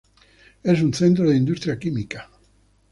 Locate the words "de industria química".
1.29-2.27